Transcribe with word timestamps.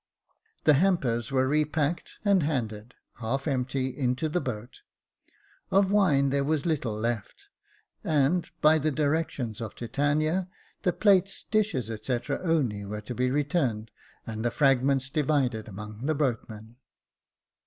The 0.63 0.73
hampers 0.73 1.31
were 1.31 1.47
repacked, 1.47 2.17
and 2.25 2.41
handed, 2.41 2.95
half 3.17 3.47
empty, 3.47 3.95
into 3.95 4.29
the 4.29 4.41
boat. 4.41 4.81
Of 5.69 5.91
wine 5.91 6.31
there 6.31 6.43
was 6.43 6.65
little 6.65 6.95
left; 6.95 7.49
and, 8.03 8.49
by 8.61 8.79
the 8.79 8.89
directions 8.89 9.61
of 9.61 9.75
Titania, 9.75 10.49
the 10.81 10.91
plates, 10.91 11.43
dishes, 11.43 11.91
&c., 12.01 12.19
only 12.31 12.83
were 12.83 13.01
to 13.01 13.13
be 13.13 13.29
returned, 13.29 13.91
and 14.25 14.43
the 14.43 14.49
fragments 14.49 15.07
divided 15.07 15.67
among 15.67 16.07
the 16.07 16.15
boatmen. 16.15 16.77